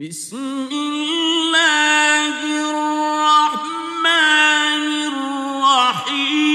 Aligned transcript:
بسم 0.00 0.68
الله 0.72 2.34
الرحمن 2.70 4.06
الرحيم 5.08 6.46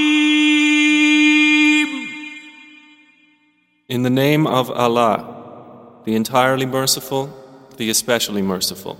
In 3.88 4.02
the 4.04 4.10
name 4.10 4.46
of 4.46 4.70
Allah, 4.70 5.18
the 6.04 6.14
entirely 6.14 6.66
merciful, 6.66 7.28
the 7.76 7.90
especially 7.90 8.42
merciful. 8.42 8.96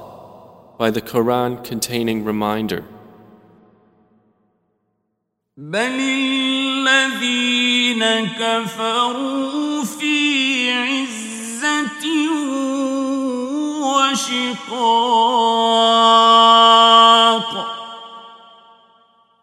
by 0.79 0.89
the 0.91 1.03
Quran 1.03 1.63
containing 1.63 2.25
reminder. 2.25 2.83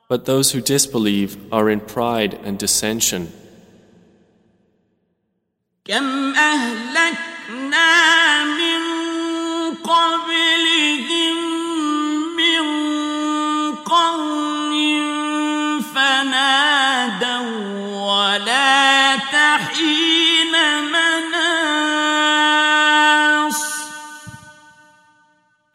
But 0.09 0.25
those 0.25 0.51
who 0.51 0.61
disbelieve 0.61 1.37
are 1.53 1.69
in 1.69 1.79
pride 1.79 2.33
and 2.43 2.57
dissension. 2.57 3.31
كم 5.85 6.20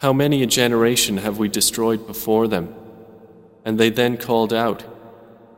How 0.06 0.12
many 0.12 0.40
a 0.44 0.46
generation 0.46 1.16
have 1.16 1.36
we 1.36 1.48
destroyed 1.48 2.06
before 2.06 2.46
them? 2.46 2.72
And 3.64 3.76
they 3.76 3.90
then 3.90 4.16
called 4.16 4.52
out, 4.52 4.84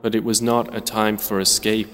but 0.01 0.15
it 0.15 0.25
was 0.25 0.41
not 0.41 0.75
a 0.75 0.81
time 0.81 1.19
for 1.19 1.39
escape. 1.39 1.91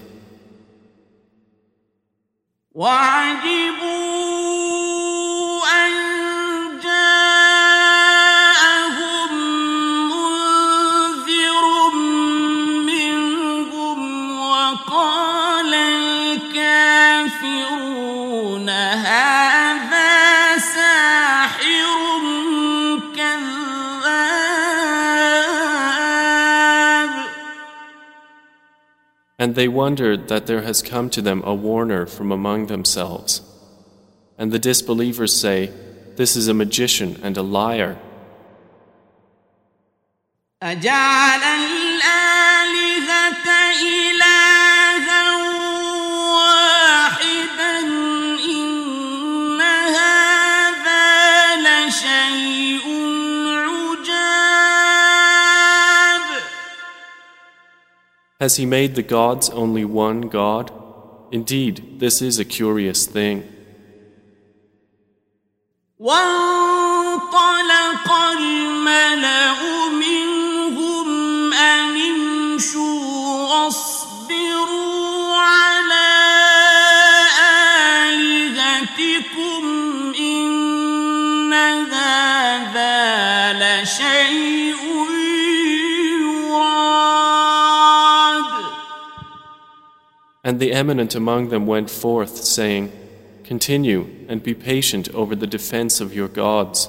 And 29.44 29.54
they 29.54 29.68
wondered 29.68 30.28
that 30.28 30.46
there 30.46 30.62
has 30.62 30.82
come 30.82 31.08
to 31.10 31.22
them 31.22 31.42
a 31.44 31.54
warner 31.54 32.04
from 32.06 32.30
among 32.30 32.66
themselves. 32.66 33.40
And 34.36 34.52
the 34.52 34.58
disbelievers 34.58 35.34
say, 35.34 35.70
This 36.16 36.36
is 36.36 36.48
a 36.48 36.54
magician 36.54 37.18
and 37.22 37.36
a 37.36 37.42
liar. 37.42 37.98
أجعل 40.62 41.42
الآلهة 41.42 43.00
إلها 43.80 44.53
Has 58.40 58.56
he 58.56 58.64
made 58.64 58.94
the 58.94 59.02
gods 59.02 59.50
only 59.50 59.84
one 59.84 60.22
God? 60.22 60.72
Indeed, 61.30 62.00
this 62.00 62.22
is 62.22 62.38
a 62.38 62.44
curious 62.44 63.06
thing. 63.06 63.44
وانطلق 65.98 67.40
الملأ 68.38 69.88
منهم 69.88 71.08
أن 71.52 71.96
امشوا 71.96 73.48
واصبروا 73.48 75.36
على 75.36 76.08
آلهتكم 78.08 79.64
إن 80.18 81.52
هذا 82.72 83.52
لشيء 83.52 84.93
And 90.44 90.58
the 90.58 90.72
eminent 90.72 91.14
among 91.14 91.48
them 91.48 91.66
went 91.66 91.90
forth, 91.90 92.36
saying, 92.36 92.90
Continue 93.44 94.06
and 94.28 94.42
be 94.42 94.54
patient 94.54 95.08
over 95.14 95.34
the 95.34 95.46
defense 95.46 96.00
of 96.00 96.14
your 96.14 96.28
gods. 96.28 96.88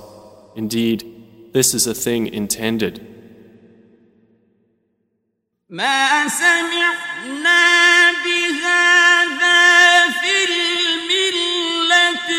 Indeed, 0.55 1.51
this 1.53 1.73
is 1.73 1.87
a 1.87 1.93
thing 1.93 2.27
intended. 2.27 3.07
ما 5.69 6.27
سمعنا 6.27 8.11
بهذا 8.11 9.59
في 10.21 10.35
الملة 10.49 12.29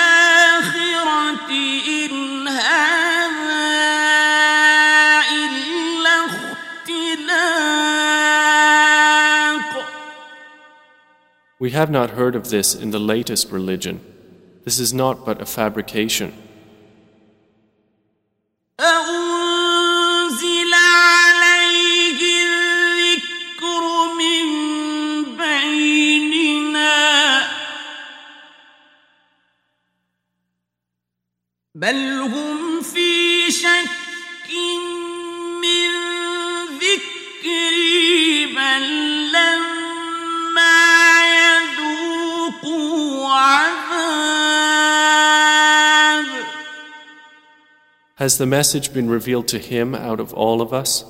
الآخرة 0.00 1.00
إن 1.88 2.48
هذا 2.48 2.89
We 11.60 11.70
have 11.70 11.90
not 11.90 12.10
heard 12.10 12.34
of 12.36 12.50
this 12.50 12.74
in 12.74 12.90
the 12.90 12.98
latest 12.98 13.50
religion. 13.50 14.00
This 14.64 14.78
is 14.78 14.92
not 14.92 15.24
but 15.24 15.40
a 15.40 15.46
fabrication. 15.46 16.32
أأنزل 18.80 20.74
عليه 20.74 22.20
الذكر 22.46 23.82
من 24.18 24.44
بيننا 25.36 26.96
بل 31.74 32.20
هم 32.20 32.82
في 32.82 33.50
شك 33.50 34.50
من 35.62 35.99
Has 48.20 48.38
the 48.38 48.46
message 48.46 48.94
been 48.94 49.10
revealed 49.10 49.46
to 49.48 49.58
him 49.58 49.94
out 49.94 50.20
of 50.20 50.32
all 50.32 50.62
of 50.62 50.72
us? 50.72 51.04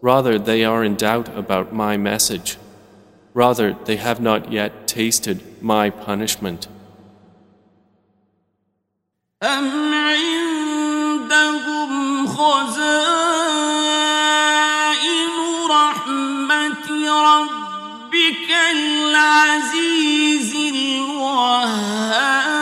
Rather, 0.00 0.38
they 0.38 0.64
are 0.64 0.84
in 0.84 0.94
doubt 0.94 1.28
about 1.36 1.72
my 1.72 1.96
message. 1.96 2.56
Rather, 3.32 3.72
they 3.84 3.96
have 3.96 4.20
not 4.20 4.52
yet 4.52 4.86
tasted 4.86 5.40
my 5.60 5.90
punishment. 5.90 6.68
أم 9.42 9.94
عندهم 9.94 12.26
خزائن 12.26 12.84
رحمة 15.70 16.88
ربك 17.30 18.50
العزيز 18.72 20.54
الوهاب 20.54 22.57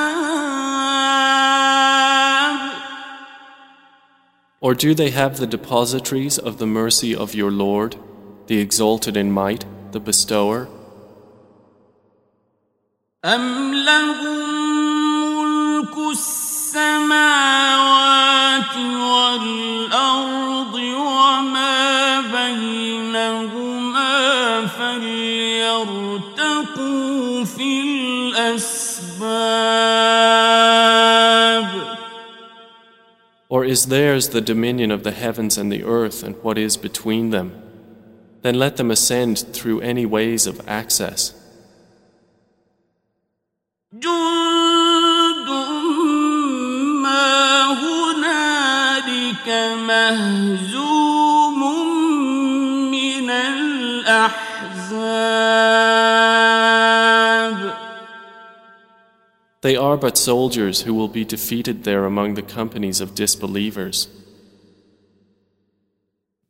Or 4.66 4.74
do 4.74 4.94
they 4.94 5.10
have 5.10 5.38
the 5.38 5.46
depositories 5.46 6.38
of 6.38 6.58
the 6.58 6.66
mercy 6.66 7.14
of 7.16 7.34
your 7.34 7.50
Lord, 7.50 7.96
the 8.46 8.58
exalted 8.58 9.16
in 9.16 9.32
might, 9.32 9.64
the 9.92 10.00
bestower? 10.00 10.68
أم 13.24 13.74
لهم 13.74 14.38
ملك 15.38 15.96
السماوات 16.12 17.16
والأرض 18.76 20.74
وما 20.74 21.75
Or 33.48 33.64
is 33.64 33.86
theirs 33.86 34.30
the 34.30 34.40
dominion 34.40 34.90
of 34.90 35.02
the 35.02 35.10
heavens 35.10 35.58
and 35.58 35.70
the 35.70 35.84
earth 35.84 36.22
and 36.22 36.36
what 36.42 36.56
is 36.56 36.76
between 36.78 37.30
them? 37.30 37.52
Then 38.42 38.58
let 38.58 38.76
them 38.76 38.90
ascend 38.90 39.38
through 39.52 39.80
any 39.80 40.06
ways 40.06 40.46
of 40.46 40.66
access. 40.66 41.34
جند 43.92 45.48
ما 47.02 47.66
هنالك 47.82 49.48
مهزوم 49.86 51.60
من 52.90 53.30
الأحزاب 53.30 54.52
They 59.62 59.76
are 59.76 59.96
but 59.96 60.18
soldiers 60.18 60.82
who 60.82 60.92
will 60.92 61.08
be 61.08 61.24
defeated 61.24 61.84
there 61.84 62.04
among 62.04 62.34
the 62.34 62.42
companies 62.42 63.00
of 63.00 63.14
disbelievers. 63.14 64.08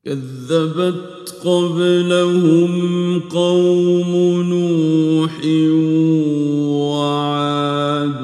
كذبت 0.04 1.34
قبلهم 1.44 3.20
قوم 3.20 4.42
نوح 4.42 5.40
وعاد 6.90 8.20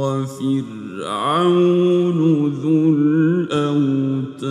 وفرعون 0.00 1.40
ذو 2.50 2.94
الأوتاد 2.94 4.50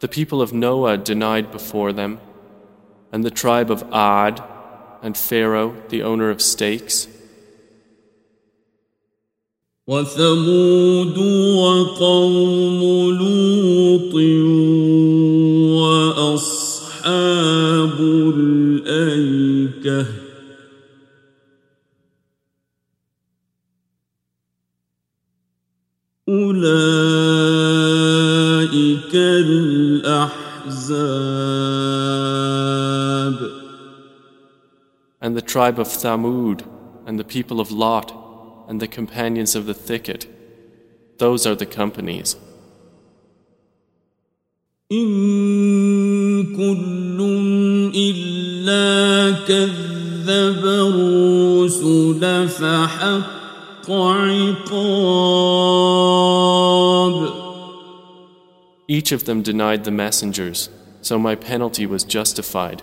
The 0.00 0.08
people 0.08 0.40
of 0.42 0.52
Noah 0.52 0.96
denied 0.96 1.52
before 1.52 1.92
them, 1.92 2.18
and 3.12 3.24
the 3.24 3.30
tribe 3.30 3.70
of 3.70 3.84
Ad, 3.92 4.42
and 5.02 5.16
Pharaoh, 5.16 5.74
the 5.88 6.02
owner 6.02 6.30
of 6.30 6.42
stakes, 6.42 7.06
وثمود 9.88 11.18
وقوم 11.56 12.80
لوط 13.18 14.14
وأصحاب 16.28 17.96
الأيكة 18.36 20.06
أولئك 27.78 29.14
الأحزاب 29.14 30.48
tribe 35.52 35.78
of 35.78 35.88
Thamud, 35.88 36.64
and 37.06 37.18
the 37.18 37.24
people 37.24 37.60
of 37.60 37.70
Lot, 37.70 38.12
and 38.68 38.80
the 38.80 38.88
companions 38.88 39.54
of 39.54 39.66
the 39.66 39.74
thicket. 39.74 40.26
Those 41.18 41.46
are 41.46 41.54
the 41.54 41.66
companies. 41.66 42.36
إن 44.92 46.56
كل 46.56 47.18
إلا 47.94 49.30
كذب 49.46 50.64
الرسل 50.64 52.48
فحق 52.48 53.90
عقاب 53.90 54.88
Each 58.90 59.12
of 59.12 59.26
them 59.26 59.42
denied 59.42 59.84
the 59.84 59.90
messengers, 59.90 60.70
so 61.02 61.18
my 61.18 61.34
penalty 61.34 61.84
was 61.84 62.04
justified. 62.04 62.82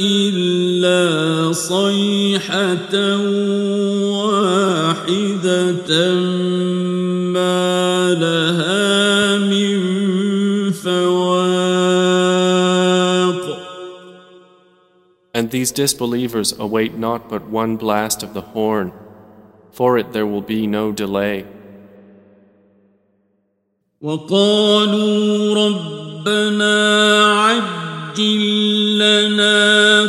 إلا 0.00 1.52
صيحة 1.52 2.94
واحدة 4.24 5.92
ما 7.28 8.14
لها 8.14 9.38
من 9.38 9.80
فواق 10.72 12.20
And 15.34 15.50
these 15.50 15.72
disbelievers 15.72 16.52
await 16.58 16.98
not 16.98 17.28
but 17.28 17.48
one 17.48 17.76
blast 17.76 18.22
of 18.22 18.34
the 18.34 18.40
horn. 18.40 18.92
For 19.72 19.96
it 19.96 20.12
there 20.12 20.26
will 20.26 20.42
be 20.42 20.66
no 20.66 20.92
delay. 20.92 21.46
وقالوا 24.05 25.55
ربنا 25.55 26.75
عجل 27.25 28.97
لنا 28.97 30.05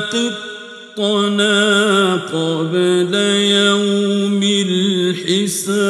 قطنا 0.96 2.14
قبل 2.14 3.14
يوم 3.14 4.42
الحساب 4.42 5.86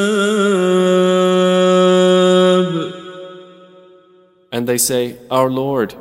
And 4.52 4.68
they 4.68 4.78
say, 4.78 5.16
Our 5.28 5.50
Lord, 5.50 5.96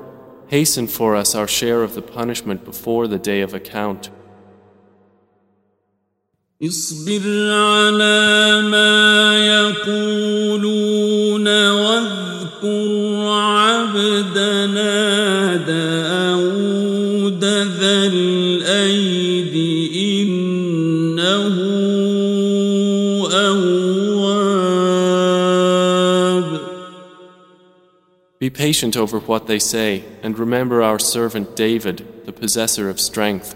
hasten 0.47 0.85
for 0.87 1.15
us 1.15 1.33
our 1.33 1.47
share 1.47 1.81
of 1.81 1.95
the 1.95 2.03
punishment 2.03 2.63
before 2.63 3.07
the 3.07 3.17
day 3.17 3.41
of 3.41 3.55
account. 3.55 4.11
اصبر 6.63 7.51
على 7.51 8.61
ما 8.61 9.37
يقولون 9.47 11.47
واذكر 12.64 13.28
عبدنا 13.28 14.96
داود 15.56 17.44
ذا 17.44 18.06
الأيد 18.12 19.54
إنه 19.94 21.56
أواب 23.32 24.10
Be 28.38 28.48
patient 28.48 28.96
over 28.96 29.18
what 29.18 29.46
they 29.46 29.58
say, 29.58 30.02
and 30.22 30.38
remember 30.38 30.82
our 30.82 30.98
servant 30.98 31.54
David, 31.54 32.24
the 32.24 32.32
possessor 32.32 32.88
of 32.88 32.98
strength. 32.98 33.54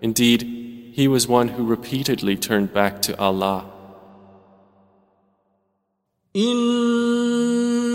Indeed, 0.00 0.92
he 0.94 1.06
was 1.06 1.28
one 1.28 1.48
who 1.48 1.66
repeatedly 1.66 2.34
turned 2.36 2.72
back 2.72 3.02
to 3.02 3.18
Allah. 3.20 3.66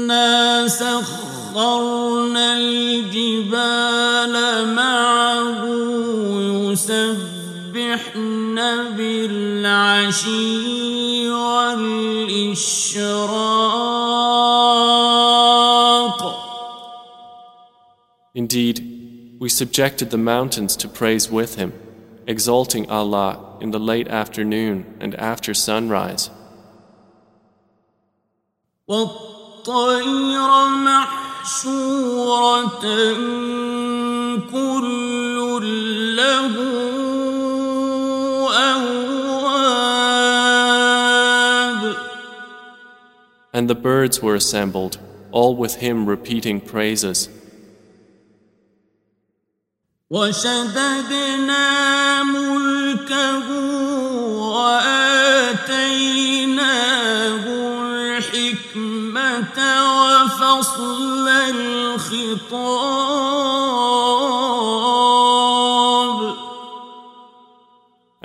إنا 0.08 0.68
سخرنا 0.68 2.58
الجبال 2.58 4.36
معه 4.76 5.64
يسبحن 6.72 8.56
بالعشي 8.98 10.50
والإشراق 11.30 12.84
Indeed, 18.36 18.78
we 19.40 19.48
subjected 19.48 20.10
the 20.10 20.18
mountains 20.18 20.76
to 20.78 20.88
praise 20.88 21.30
with 21.30 21.54
him, 21.56 21.72
exalting 22.26 22.90
Allah 22.90 23.58
in 23.62 23.70
the 23.70 23.80
late 23.80 24.08
afternoon 24.08 24.98
and 25.00 25.14
after 25.16 25.54
sunrise, 25.54 26.32
والطير 29.69 30.69
محشورة 30.69 31.65
كل 34.53 35.37
له 36.17 36.55
أواب 38.73 39.59
and 43.53 43.69
the 43.69 43.75
birds 43.75 44.23
were 44.23 44.37
assembled, 44.37 44.99
all 45.33 45.57
with 45.57 45.75
him 45.77 46.07
repeating 46.07 46.61
praises. 46.61 47.29
وشددنا 50.11 51.65
ملكه 52.23 53.49
وآتيناه 54.53 56.28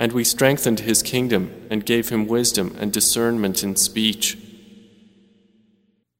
And 0.01 0.13
we 0.13 0.23
strengthened 0.23 0.79
his 0.79 1.03
kingdom 1.03 1.51
and 1.69 1.85
gave 1.85 2.07
him 2.09 2.25
wisdom 2.25 2.75
and 2.79 2.91
discernment 2.93 3.63
in 3.63 3.75
speech. 3.75 4.37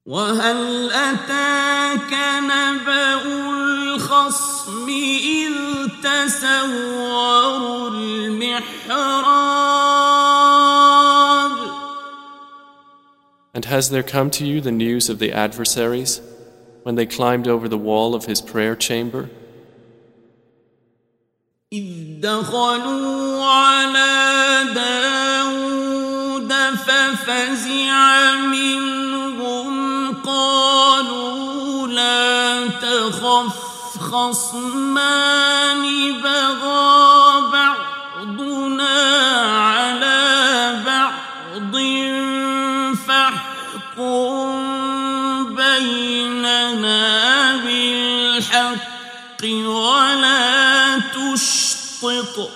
وهل 0.06 0.92
أتاك 0.92 2.14
نبأ 2.44 3.24
الخصم 3.24 4.90
إذ 4.90 5.54
تسوروا 6.04 7.90
المحراب 7.90 9.40
And 13.54 13.66
has 13.66 13.90
there 13.90 14.04
come 14.04 14.30
to 14.32 14.46
you 14.46 14.62
the 14.62 14.72
news 14.72 15.10
of 15.10 15.20
the 15.20 15.32
adversaries 15.32 16.22
when 16.84 16.96
they 16.96 17.06
climbed 17.06 17.48
over 17.48 17.68
the 17.68 17.78
wall 17.78 18.16
of 18.16 18.26
his 18.26 18.42
prayer 18.42 18.76
chamber? 18.76 19.30
إذ 21.74 22.20
دخلوا 22.22 23.46
على 23.46 24.66
داود 24.74 26.54
ففزع 26.76 28.32
منهم 28.36 30.14
قالوا 30.26 31.88
لا 31.88 32.68
تخف 32.68 33.70
خصمان 34.00 35.84
بغى 36.24 37.42
بعضنا 37.54 38.98
على 39.46 40.43
بالحق 49.45 49.67
ولا 49.67 50.99
تشطط. 50.99 52.51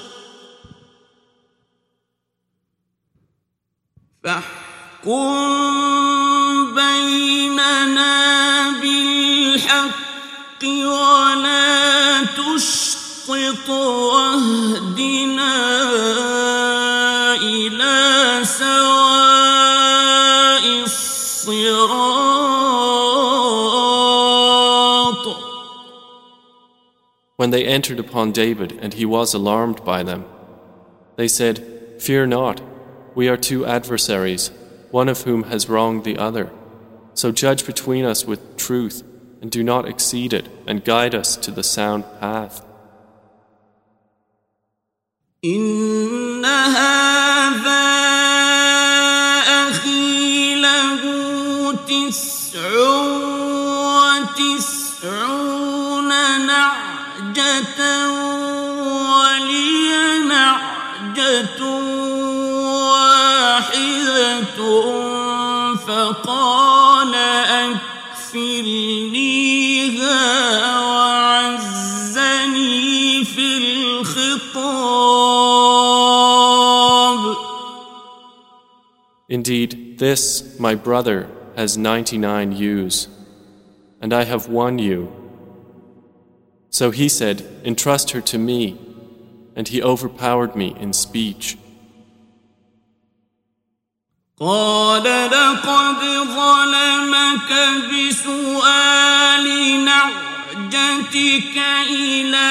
فاحكم 4.24 5.34
بيننا 6.74 8.14
بالحق 8.70 10.64
ولا 10.64 12.24
تشطط 12.24 13.68
واهدنا 13.68 15.54
إلى 17.34 18.40
سواء 18.44 19.07
When 27.37 27.49
they 27.49 27.65
entered 27.65 27.99
upon 27.99 28.31
David 28.31 28.77
and 28.81 28.93
he 28.93 29.05
was 29.05 29.33
alarmed 29.33 29.83
by 29.83 30.03
them, 30.03 30.25
they 31.15 31.27
said, 31.27 31.63
Fear 31.99 32.27
not, 32.27 32.61
we 33.15 33.27
are 33.27 33.37
two 33.37 33.65
adversaries, 33.65 34.51
one 34.91 35.09
of 35.09 35.21
whom 35.21 35.43
has 35.43 35.69
wronged 35.69 36.03
the 36.03 36.17
other. 36.17 36.51
So 37.13 37.31
judge 37.31 37.65
between 37.65 38.05
us 38.05 38.25
with 38.25 38.57
truth 38.57 39.03
and 39.41 39.51
do 39.51 39.63
not 39.63 39.87
exceed 39.87 40.33
it 40.33 40.49
and 40.65 40.85
guide 40.85 41.13
us 41.13 41.35
to 41.37 41.51
the 41.51 41.63
sound 41.63 42.05
path. 42.19 42.61
إن 45.45 46.45
هذا 46.45 47.83
أخي 49.67 50.55
له 50.55 51.75
تسع 51.87 53.26
Indeed, 79.37 79.99
this, 79.99 80.59
my 80.59 80.75
brother, 80.75 81.29
has 81.55 81.77
ninety 81.77 82.17
nine 82.17 82.51
ewes, 82.51 83.07
and 84.01 84.13
I 84.13 84.23
have 84.23 84.49
one 84.49 84.79
ewe. 84.79 85.11
So 86.69 86.91
he 86.91 87.07
said, 87.07 87.45
Entrust 87.63 88.11
her 88.11 88.21
to 88.21 88.37
me, 88.37 88.79
and 89.55 89.67
he 89.67 89.81
overpowered 89.81 90.55
me 90.55 90.75
in 90.79 90.93
speech. 90.93 91.57
قال 94.39 95.03
لقد 95.03 96.01
ظلمك 96.35 97.51
بسؤال 97.89 99.45
نعجتك 99.85 101.57
إلى 101.89 102.49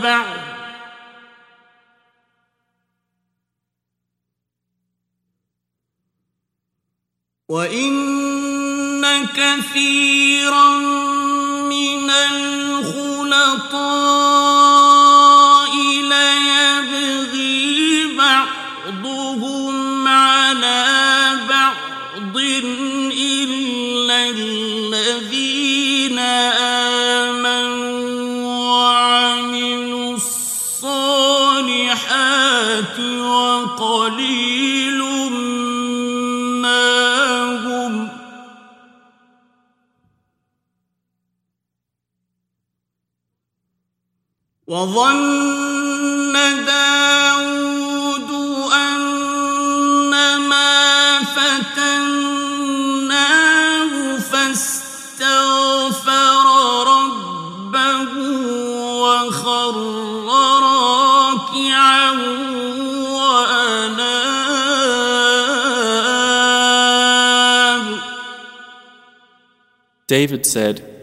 بعض. 0.03 0.25
وإن 7.50 7.95
كثيرا 9.25 10.14
وظن 44.86 46.36
داود 46.65 48.32
أنما 48.74 50.65
فتناه 51.75 53.92
فاستغفر 54.32 56.46
ربه 56.88 58.12
وخر 59.01 59.75
راكعا 60.30 62.12
وأناب. 63.10 64.15
David 70.08 70.46
said, 70.46 70.95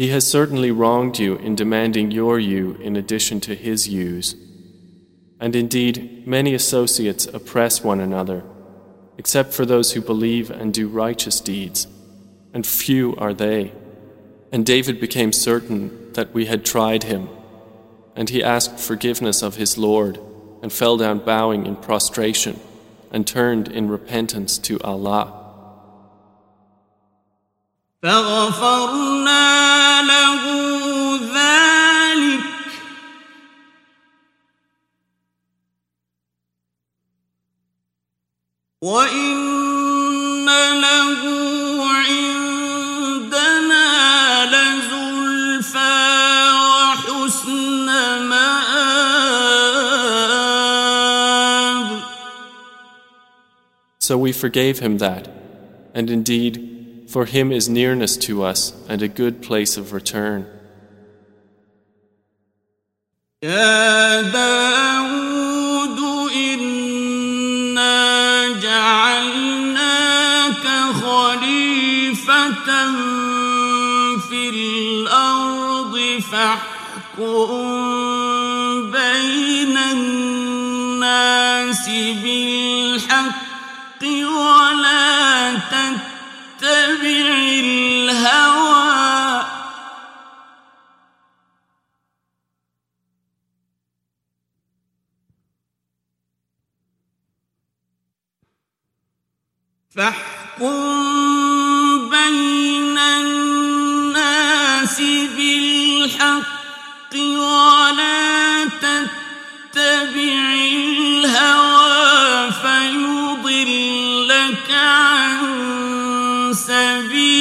He 0.00 0.08
has 0.08 0.26
certainly 0.26 0.70
wronged 0.70 1.18
you 1.18 1.36
in 1.36 1.56
demanding 1.56 2.10
your 2.10 2.38
ewe 2.38 2.74
in 2.80 2.96
addition 2.96 3.38
to 3.40 3.54
his 3.54 3.86
ewes. 3.86 4.34
And 5.38 5.54
indeed, 5.54 6.26
many 6.26 6.54
associates 6.54 7.26
oppress 7.26 7.84
one 7.84 8.00
another, 8.00 8.42
except 9.18 9.52
for 9.52 9.66
those 9.66 9.92
who 9.92 10.00
believe 10.00 10.50
and 10.50 10.72
do 10.72 10.88
righteous 10.88 11.38
deeds, 11.38 11.86
and 12.54 12.66
few 12.66 13.14
are 13.16 13.34
they. 13.34 13.72
And 14.50 14.64
David 14.64 15.02
became 15.02 15.34
certain 15.34 16.14
that 16.14 16.32
we 16.32 16.46
had 16.46 16.64
tried 16.64 17.02
him, 17.02 17.28
and 18.16 18.30
he 18.30 18.42
asked 18.42 18.80
forgiveness 18.80 19.42
of 19.42 19.56
his 19.56 19.76
Lord, 19.76 20.18
and 20.62 20.72
fell 20.72 20.96
down 20.96 21.18
bowing 21.18 21.66
in 21.66 21.76
prostration, 21.76 22.58
and 23.10 23.26
turned 23.26 23.68
in 23.68 23.90
repentance 23.90 24.56
to 24.60 24.80
Allah. 24.80 25.36
فغفرنا 28.02 29.79
له 30.01 30.43
ذلك 31.35 32.43
وإن 38.81 40.45
له 40.81 41.21
عندنا 42.05 43.85
لزلفى 44.45 45.95
وحسن 46.53 47.87
مآب 48.29 48.65
So 53.99 54.17
we 54.19 54.31
forgave 54.31 54.77
him 54.79 54.99
that, 54.99 55.27
and 55.95 56.11
indeed, 56.11 56.53
for 57.09 57.25
him 57.25 57.51
is 57.51 57.69
nearness 57.69 58.17
to 58.17 58.43
us 58.43 58.73
and 58.89 59.01
a 59.01 59.07
good 59.07 59.41
place 59.41 59.77
of 59.77 59.93
return. 59.93 60.45
يا 63.43 64.21
داود 64.21 65.99
إنا 66.35 68.47
جعلناك 68.61 70.65
خليفة 71.03 71.85
خليفة 72.25 72.95
في 74.29 74.49
الأرض 74.49 75.95
فاحكم 76.31 77.51
بين 78.91 79.77
الناس 79.77 81.85
بالحق 82.23 82.48
الهوى. 88.20 89.44
فاحكم 99.96 100.70
بين 102.10 102.98
الناس 102.98 105.00
بالحق 105.36 107.14
ولا 107.14 108.64
تتبع 108.64 110.54
الهوى 111.12 112.52
فيضلك 112.62 114.70
عن 114.70 115.40
سبيل 116.54 117.39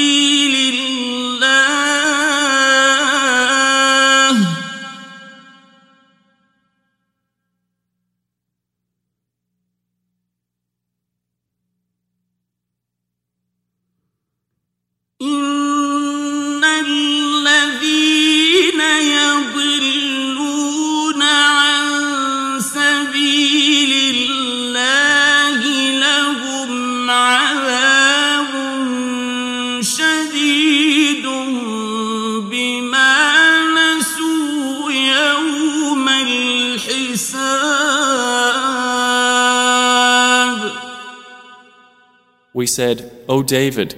We 42.53 42.67
said, 42.67 43.25
O 43.29 43.43
David, 43.43 43.97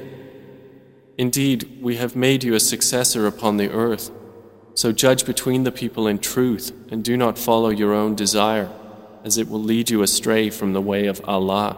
indeed 1.18 1.78
we 1.82 1.96
have 1.96 2.16
made 2.16 2.42
you 2.42 2.54
a 2.54 2.60
successor 2.60 3.26
upon 3.26 3.56
the 3.56 3.70
earth, 3.70 4.10
so 4.74 4.92
judge 4.92 5.26
between 5.26 5.64
the 5.64 5.72
people 5.72 6.06
in 6.06 6.18
truth 6.18 6.72
and 6.90 7.04
do 7.04 7.16
not 7.16 7.38
follow 7.38 7.68
your 7.68 7.92
own 7.92 8.14
desire, 8.14 8.70
as 9.24 9.36
it 9.38 9.48
will 9.48 9.62
lead 9.62 9.90
you 9.90 10.02
astray 10.02 10.50
from 10.50 10.72
the 10.72 10.80
way 10.80 11.06
of 11.06 11.20
Allah. 11.24 11.76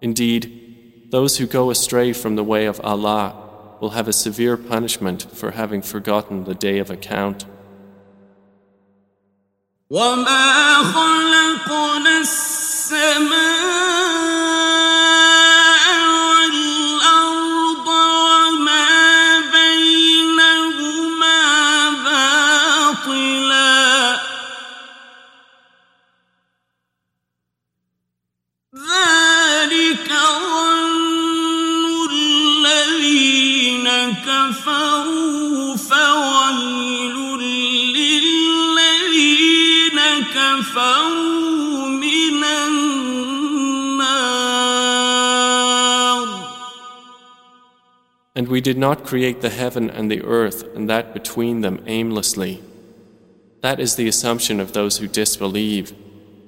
Indeed, 0.00 1.10
those 1.10 1.38
who 1.38 1.46
go 1.46 1.70
astray 1.70 2.12
from 2.12 2.36
the 2.36 2.44
way 2.44 2.66
of 2.66 2.80
Allah 2.82 3.34
will 3.80 3.90
have 3.90 4.08
a 4.08 4.12
severe 4.12 4.56
punishment 4.56 5.26
for 5.32 5.50
having 5.50 5.82
forgotten 5.82 6.44
the 6.44 6.54
day 6.54 6.78
of 6.78 6.90
account. 6.90 7.44
وما 9.90 10.82
خلقنا 10.82 12.20
السماء 12.20 13.97
We 48.49 48.61
did 48.61 48.79
not 48.79 49.05
create 49.05 49.41
the 49.41 49.51
heaven 49.51 49.91
and 49.91 50.09
the 50.09 50.23
earth 50.23 50.63
and 50.75 50.89
that 50.89 51.13
between 51.13 51.61
them 51.61 51.83
aimlessly. 51.85 52.63
That 53.61 53.79
is 53.79 53.95
the 53.95 54.07
assumption 54.07 54.59
of 54.59 54.73
those 54.73 54.97
who 54.97 55.07
disbelieve. 55.07 55.93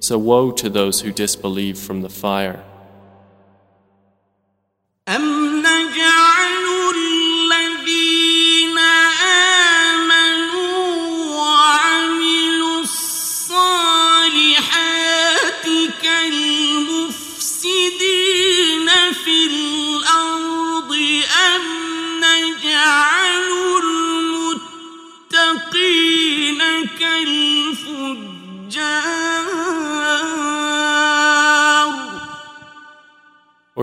So 0.00 0.18
woe 0.18 0.50
to 0.50 0.68
those 0.68 1.02
who 1.02 1.12
disbelieve 1.12 1.78
from 1.78 2.02
the 2.02 2.08
fire. 2.08 2.64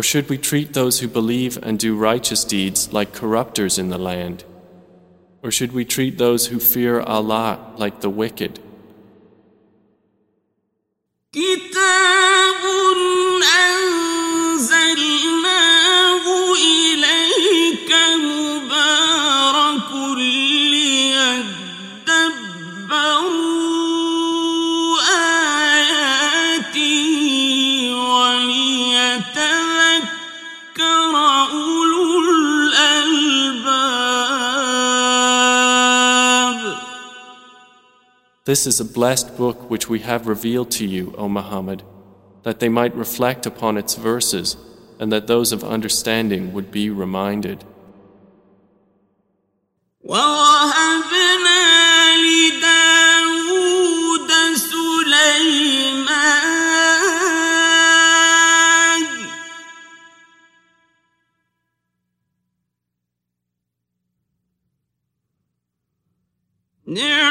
Should 0.10 0.28
we 0.28 0.40
treat 0.40 0.74
those 0.74 1.02
who 1.02 1.08
believe 1.08 1.56
and 1.62 1.78
do 1.78 1.96
righteous 1.96 2.44
deeds 2.44 2.92
like 2.92 3.14
corrupters 3.14 3.78
in 3.78 3.90
the 3.90 3.98
land? 4.00 4.44
Or 5.44 5.52
should 5.52 5.72
we 5.72 5.86
treat 5.86 6.18
those 6.18 6.48
who 6.48 6.58
fear 6.58 7.00
Allah 7.00 7.76
like 7.78 8.02
the 8.02 8.10
wicked? 8.10 8.60
This 38.50 38.66
is 38.66 38.80
a 38.80 38.84
blessed 38.84 39.38
book 39.38 39.70
which 39.70 39.90
we 39.90 40.00
have 40.00 40.26
revealed 40.26 40.72
to 40.72 40.84
you, 40.84 41.14
O 41.20 41.30
Muhammad, 41.30 41.84
that 42.42 42.60
they 42.60 42.68
might 42.68 42.96
reflect 42.96 43.46
upon 43.46 43.78
its 43.78 43.94
verses 43.94 44.58
and 45.00 45.12
that 45.12 45.28
those 45.28 45.52
of 45.52 45.64
understanding 45.64 46.52
would 46.54 46.72
be 46.72 46.90
reminded. 46.90 47.64
Yeah. 66.88 67.29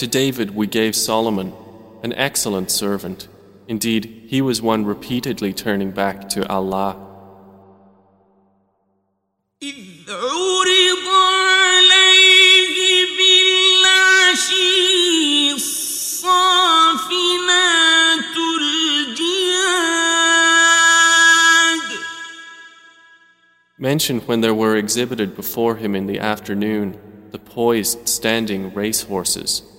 To 0.00 0.06
David 0.06 0.56
we 0.56 0.66
gave 0.66 0.96
Solomon, 0.96 1.52
an 2.02 2.14
excellent 2.14 2.70
servant. 2.70 3.28
Indeed, 3.68 4.24
he 4.28 4.40
was 4.40 4.62
one 4.62 4.86
repeatedly 4.86 5.52
turning 5.52 5.90
back 5.90 6.26
to 6.30 6.48
Allah. 6.48 6.96
Mentioned 23.76 24.26
when 24.26 24.40
there 24.40 24.54
were 24.54 24.76
exhibited 24.76 25.36
before 25.36 25.76
him 25.76 25.94
in 25.94 26.06
the 26.06 26.18
afternoon 26.18 26.98
the 27.32 27.38
poised 27.38 28.08
standing 28.08 28.72
racehorses. 28.72 29.69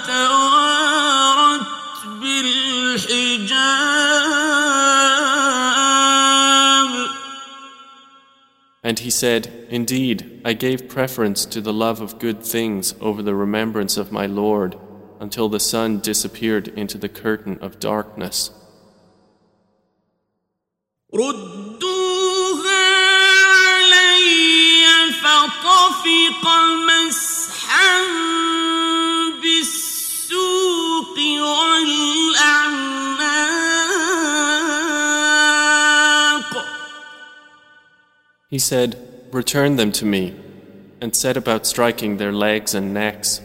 حتى 0.00 0.06
توارت 0.06 1.66
بالحجاب 2.20 3.66
And 8.82 9.00
he 9.00 9.10
said, 9.10 9.66
Indeed, 9.68 10.40
I 10.44 10.52
gave 10.52 10.88
preference 10.88 11.44
to 11.46 11.60
the 11.60 11.72
love 11.72 12.00
of 12.00 12.20
good 12.20 12.40
things 12.44 12.94
over 13.00 13.20
the 13.20 13.34
remembrance 13.34 13.96
of 13.96 14.12
my 14.12 14.26
Lord 14.26 14.78
until 15.18 15.48
the 15.48 15.58
sun 15.58 15.98
disappeared 15.98 16.68
into 16.68 16.96
the 16.96 17.08
curtain 17.08 17.58
of 17.60 17.80
darkness. 17.80 18.50
ردوها 21.14 22.86
علي 23.66 25.12
فطفق 25.12 26.44
He 38.51 38.59
said, 38.59 38.97
Return 39.31 39.77
them 39.77 39.93
to 39.93 40.05
me, 40.05 40.35
and 40.99 41.15
set 41.15 41.37
about 41.37 41.65
striking 41.65 42.17
their 42.17 42.33
legs 42.33 42.75
and 42.75 42.93
necks. 42.93 43.39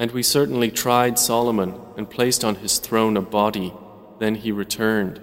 And 0.00 0.10
we 0.12 0.22
certainly 0.22 0.70
tried 0.70 1.18
Solomon 1.18 1.78
and 1.98 2.08
placed 2.08 2.42
on 2.42 2.54
his 2.54 2.78
throne 2.78 3.18
a 3.18 3.20
body. 3.20 3.74
Then 4.18 4.34
he 4.34 4.50
returned. 4.50 5.20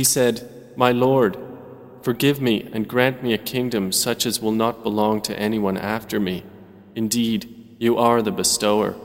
He 0.00 0.04
said, 0.04 0.48
My 0.76 0.92
Lord, 0.92 1.36
forgive 2.00 2.40
me 2.40 2.66
and 2.72 2.88
grant 2.88 3.22
me 3.22 3.34
a 3.34 3.36
kingdom 3.52 3.92
such 3.92 4.24
as 4.24 4.40
will 4.40 4.50
not 4.50 4.82
belong 4.82 5.20
to 5.28 5.38
anyone 5.38 5.76
after 5.76 6.18
me. 6.18 6.42
Indeed, 6.94 7.76
you 7.78 7.98
are 7.98 8.22
the 8.22 8.30
bestower. 8.30 8.96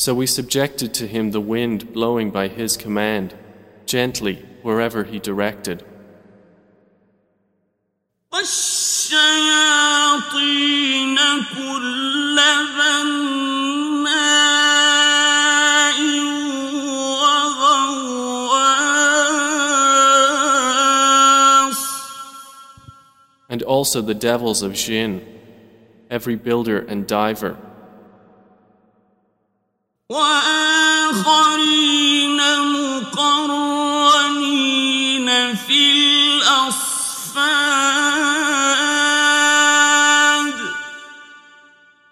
So 0.00 0.14
we 0.14 0.26
subjected 0.26 0.94
to 0.94 1.06
him 1.06 1.30
the 1.30 1.42
wind 1.42 1.92
blowing 1.92 2.30
by 2.30 2.48
his 2.48 2.78
command, 2.78 3.34
gently 3.84 4.36
wherever 4.62 5.04
he 5.04 5.18
directed. 5.18 5.84
And 23.50 23.62
also 23.64 24.00
the 24.00 24.14
devils 24.14 24.62
of 24.62 24.72
jinn, 24.72 25.20
every 26.08 26.36
builder 26.36 26.78
and 26.78 27.06
diver. 27.06 27.58
وآخرين 30.09 31.57
مقرنين 32.75 33.95
في 35.55 35.91
الأصفاد 35.91 36.85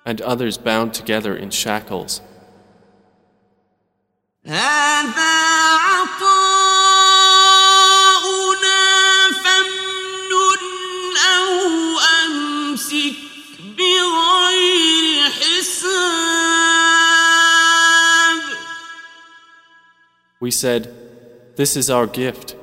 and 0.06 0.22
others 0.22 0.58
bound 0.58 0.94
together 0.94 1.36
in 1.36 1.50
shackles. 1.50 2.22
هذا 4.46 5.47
We 20.41 20.51
said, 20.51 20.95
This 21.57 21.77
is 21.77 21.91
our 21.91 22.07
gift, 22.07 22.55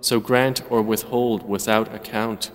so 0.00 0.20
grant 0.20 0.62
or 0.70 0.82
withhold 0.82 1.48
without 1.48 1.92
account. 1.94 2.52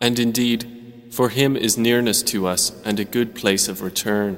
And 0.00 0.18
indeed, 0.18 1.08
for 1.10 1.28
him 1.28 1.56
is 1.56 1.78
nearness 1.78 2.22
to 2.24 2.46
us 2.46 2.72
and 2.84 2.98
a 2.98 3.04
good 3.04 3.36
place 3.36 3.68
of 3.68 3.82
return. 3.82 4.36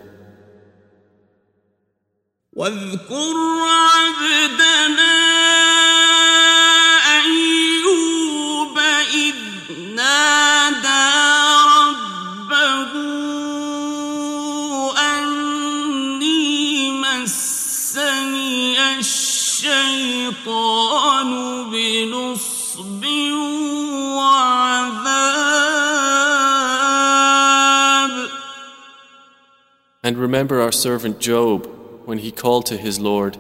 remember 30.24 30.58
our 30.62 30.72
servant 30.72 31.20
Job 31.20 31.66
when 32.06 32.16
he 32.16 32.32
called 32.32 32.64
to 32.66 32.78
his 32.78 32.98
Lord, 32.98 33.36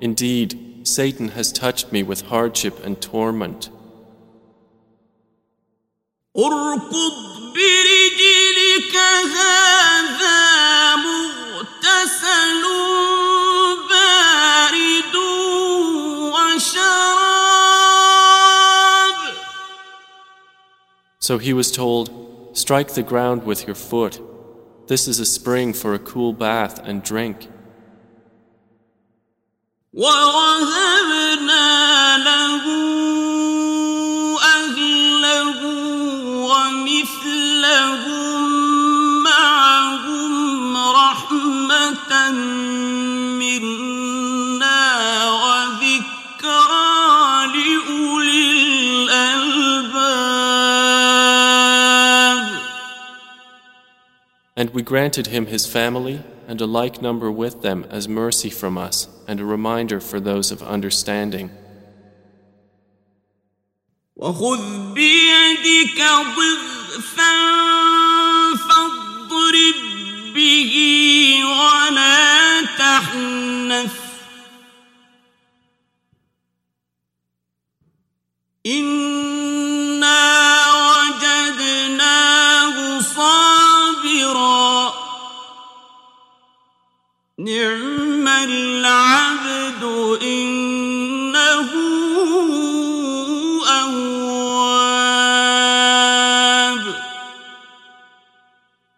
Indeed, 0.00 0.88
Satan 0.88 1.28
has 1.28 1.52
touched 1.52 1.92
me 1.92 2.02
with 2.02 2.22
hardship 2.22 2.82
and 2.82 2.98
torment. 3.02 3.68
So 21.18 21.36
he 21.36 21.52
was 21.52 21.70
told, 21.70 22.10
Strike 22.54 22.94
the 22.94 23.02
ground 23.02 23.44
with 23.44 23.66
your 23.66 23.76
foot. 23.76 24.31
This 24.87 25.07
is 25.07 25.19
a 25.19 25.25
spring 25.25 25.73
for 25.73 25.93
a 25.93 25.99
cool 25.99 26.33
bath 26.33 26.79
and 26.83 27.03
drink. 27.03 27.49
ووهبنا 29.93 31.67
له 32.17 33.00
And 54.61 54.71
we 54.71 54.81
granted 54.81 55.27
him 55.27 55.45
his 55.45 55.65
family 55.67 56.23
and 56.47 56.59
a 56.61 56.65
like 56.65 57.01
number 57.01 57.29
with 57.31 57.61
them 57.61 57.85
as 57.91 58.07
mercy 58.07 58.49
from 58.49 58.77
us 58.77 59.07
and 59.27 59.39
a 59.39 59.45
reminder 59.45 59.99
for 59.99 60.19
those 60.19 60.51
of 60.51 60.63
understanding. 60.63 61.51
وخذ 64.15 64.93
بيدك 64.93 66.01
ضغثا 66.37 67.35
فاضرب 68.55 69.75
به 70.35 70.73
ولا 71.45 72.61
تحنث 72.77 73.93
إنا 78.65 79.30
نعم 87.41 88.27
العبد 88.27 89.83
إنه 90.21 91.69
أواب 93.69 94.77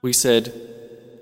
We 0.02 0.14
said, 0.14 0.54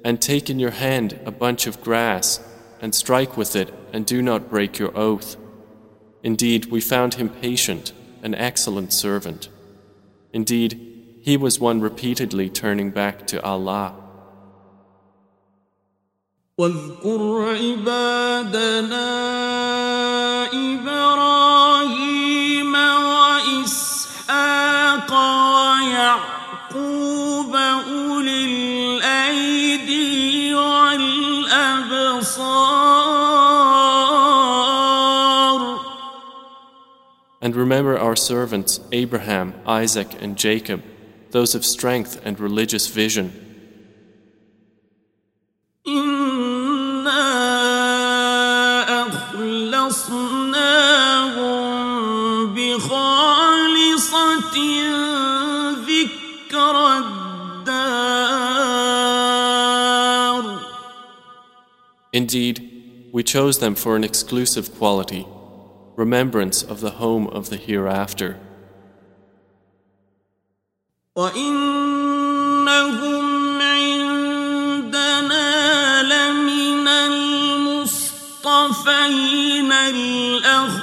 And 0.06 0.22
take 0.22 0.50
in 0.52 0.60
your 0.60 0.72
hand 0.72 1.20
a 1.26 1.32
bunch 1.32 1.66
of 1.66 1.82
grass, 1.82 2.40
and 2.80 2.94
strike 2.94 3.36
with 3.36 3.56
it, 3.56 3.74
and 3.92 4.06
do 4.06 4.22
not 4.22 4.50
break 4.50 4.78
your 4.78 4.96
oath. 4.96 5.36
Indeed, 6.22 6.66
we 6.66 6.80
found 6.80 7.16
him 7.16 7.30
patient, 7.30 7.94
an 8.22 8.36
excellent 8.36 8.94
servant. 8.94 9.50
Indeed, 10.34 11.20
he 11.24 11.36
was 11.36 11.60
one 11.60 11.82
repeatedly 11.82 12.50
turning 12.52 12.92
back 12.92 13.26
to 13.28 13.42
Allah. 13.44 14.01
واذكر 16.59 17.49
عبادنا 17.49 19.09
إبراهيم 20.75 22.13
وإسحاق 23.55 24.33
ويعقوب 25.81 27.57
أولي 27.57 28.45
الأيدي 28.99 30.55
والأبصار 30.55 31.33
And 37.41 37.57
remember 37.57 37.99
our 37.99 38.15
servants 38.15 38.79
Abraham, 38.93 39.55
Isaac, 39.67 40.23
and 40.23 40.37
Jacob, 40.37 40.83
those 41.31 41.55
of 41.55 41.65
strength 41.65 42.21
and 42.25 42.39
religious 42.39 42.89
vision. 42.89 43.52
ذكر 55.88 56.76
الدار 56.98 57.28
Indeed, 62.14 62.56
we 63.12 63.22
chose 63.24 63.60
them 63.60 63.76
for 63.76 63.96
an 63.96 64.04
exclusive 64.04 64.76
quality, 64.80 65.28
remembrance 65.96 66.64
of 66.64 66.80
the 66.82 66.92
home 66.92 67.28
of 67.28 67.50
the 67.50 67.58
hereafter. 67.58 68.40
وإنهم 71.16 72.48
عندنا 73.62 75.48
لمن 76.04 76.88
المصطفين 77.68 78.12
الأخيار 79.72 80.81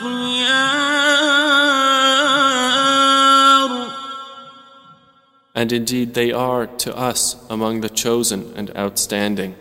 And 5.59 5.73
indeed, 5.73 6.15
they 6.15 6.33
are 6.33 6.67
to 6.67 6.97
us 6.97 7.37
among 7.49 7.81
the 7.81 7.89
chosen 7.89 8.53
and 8.57 8.71
outstanding. 8.77 9.55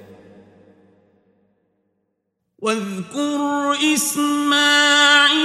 واذكر 2.64 3.76
إسماعيل 3.94 5.42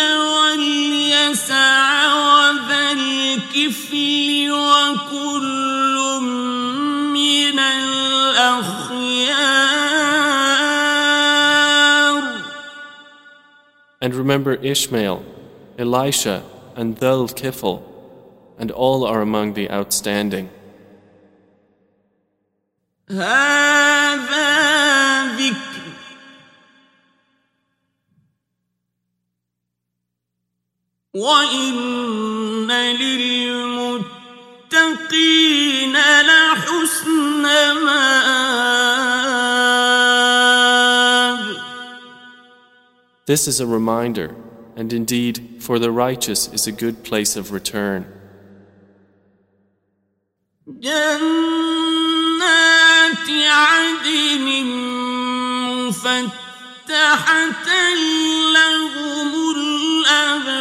واليسع 0.00 1.54
وذا 2.14 2.92
الكفل 2.92 4.50
وكل 4.50 5.96
من 7.14 7.58
الأخيار 7.58 9.02
And 14.00 14.14
remember 14.16 14.54
Ishmael, 14.54 15.22
Elisha, 15.78 16.42
and 16.74 16.98
Dhul 16.98 17.32
Kifl, 17.32 17.82
and 18.58 18.70
all 18.70 19.04
are 19.04 19.20
among 19.20 19.54
the 19.54 19.70
outstanding. 19.70 20.50
هذا 23.10 24.46
ذكر 25.36 25.82
وإن 31.14 32.70
للمتقين 32.96 34.02
لحسن 36.22 37.42
مآب 37.84 38.62
This 43.24 43.46
is 43.46 43.60
a 43.60 43.66
reminder, 43.66 44.34
and 44.74 44.92
indeed, 44.92 45.56
for 45.60 45.78
the 45.78 45.92
righteous 45.92 46.48
is 46.52 46.66
a 46.66 46.72
good 46.72 47.04
place 47.04 47.36
of 47.36 47.52
return. 47.52 48.15
جنات 50.67 51.07
عدن 53.29 54.47
مفتحة 55.87 57.67
لهم 58.53 59.31
الأبواب 59.55 60.57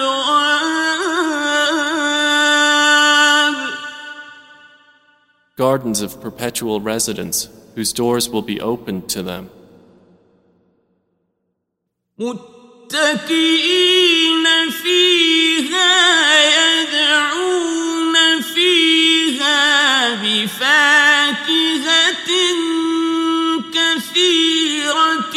Gardens 5.56 6.00
of 6.02 6.20
perpetual 6.20 6.80
residence, 6.82 7.48
whose 7.74 7.92
doors 7.92 8.28
will 8.28 8.42
be 8.42 8.60
opened 8.60 9.08
to 9.08 9.22
them. 9.22 9.48
متكئين 12.18 13.26
فيها 14.70 15.92
يدعون 16.44 17.85
بفاكهة 20.45 22.29
كثيرة 23.73 25.35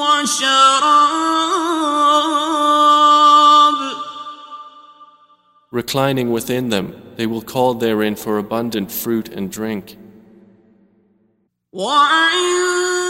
وشراب 0.00 1.54
Reclining 5.72 6.30
within 6.30 6.68
them, 6.68 6.94
they 7.16 7.26
will 7.26 7.42
call 7.42 7.74
therein 7.74 8.14
for 8.14 8.38
abundant 8.38 8.92
fruit 8.92 9.28
and 9.28 9.50
drink. 9.50 9.98
وعندهم 11.72 13.08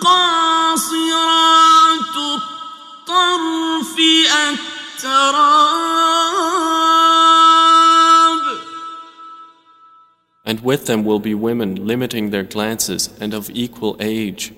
قاصرات 0.00 2.16
الطرف 2.16 3.96
أتراب 4.96 5.89
and 10.51 10.59
with 10.65 10.85
them 10.85 11.05
will 11.05 11.19
be 11.19 11.33
women 11.33 11.87
limiting 11.87 12.29
their 12.29 12.43
glances 12.43 13.09
and 13.21 13.33
of 13.33 13.49
equal 13.51 13.95
age. 14.01 14.51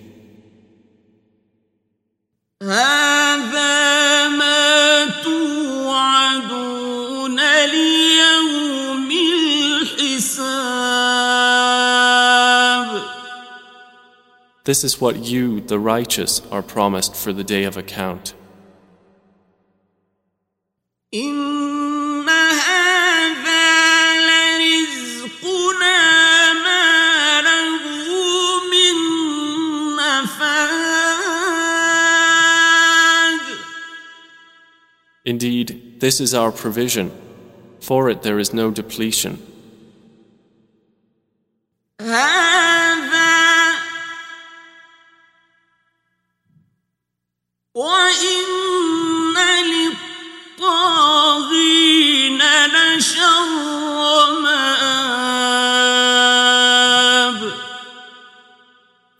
This 14.65 14.83
is 14.83 14.99
what 14.99 15.17
you, 15.17 15.61
the 15.61 15.77
righteous, 15.77 16.41
are 16.49 16.63
promised 16.63 17.15
for 17.15 17.31
the 17.31 17.43
day 17.43 17.65
of 17.65 17.77
account. 17.77 18.33
In 21.11 21.52
Indeed, 35.33 35.99
this 35.99 36.21
is 36.21 36.35
our 36.35 36.51
provision. 36.51 37.11
For 37.79 38.07
it 38.07 38.21
there 38.21 38.37
is 38.37 38.53
no 38.53 38.69
depletion. 38.69 39.41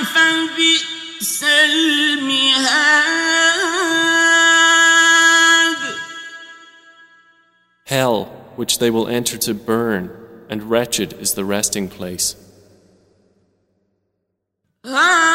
فبئس 0.02 1.44
المهاد 1.44 2.76
Hell, 7.84 8.24
which 8.56 8.78
they 8.80 8.90
will 8.90 9.06
enter 9.06 9.38
to 9.38 9.54
burn, 9.54 10.10
and 10.50 10.70
wretched 10.70 11.12
is 11.14 11.34
the 11.34 11.44
resting 11.44 11.88
place. 11.88 12.34
هذا 14.84 15.29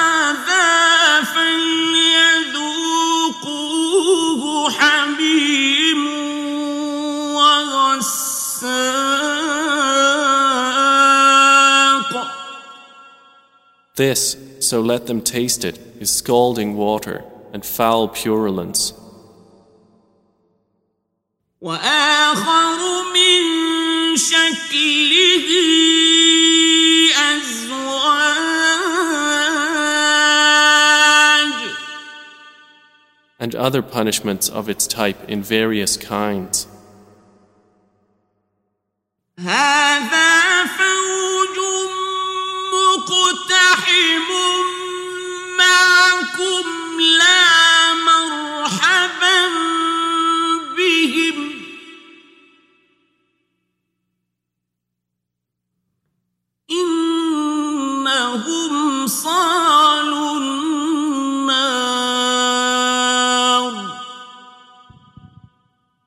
This, 13.97 14.37
so 14.61 14.83
let 14.83 15.07
them 15.07 15.23
taste 15.23 15.65
it, 15.65 15.79
is 15.99 16.13
scalding 16.13 16.77
water 16.77 17.25
and 17.55 17.65
foul 17.65 18.09
purulence. 18.09 18.93
And 33.39 33.55
other 33.55 33.81
punishments 33.81 34.51
of 34.51 34.69
its 34.69 34.87
type 34.87 35.27
in 35.27 35.43
various 35.43 35.97
kinds. 35.97 36.67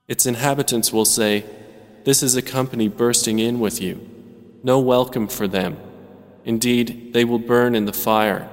Its 0.09 0.25
inhabitants 0.25 0.91
will 0.91 1.05
say, 1.05 1.45
This 2.03 2.21
is 2.21 2.35
a 2.35 2.41
company 2.41 2.89
bursting 2.89 3.39
in 3.39 3.59
with 3.61 3.79
you. 3.79 4.05
No 4.63 4.79
welcome 4.79 5.27
for 5.27 5.47
them. 5.47 5.77
Indeed, 6.43 7.13
they 7.13 7.23
will 7.23 7.39
burn 7.39 7.75
in 7.75 7.85
the 7.85 7.93
fire. 7.93 8.49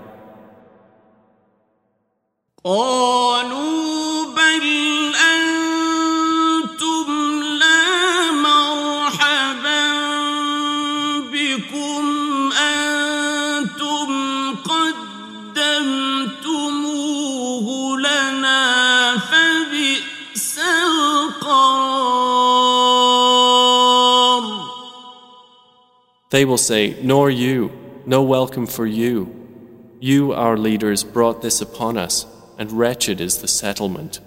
They 26.36 26.44
will 26.44 26.58
say, 26.58 26.98
Nor 27.02 27.30
you, 27.30 27.72
no 28.04 28.22
welcome 28.22 28.66
for 28.66 28.84
you. 28.84 29.34
You, 30.00 30.34
our 30.34 30.58
leaders, 30.58 31.02
brought 31.02 31.40
this 31.40 31.62
upon 31.62 31.96
us, 31.96 32.26
and 32.58 32.70
wretched 32.70 33.22
is 33.22 33.38
the 33.38 33.48
settlement. 33.48 34.20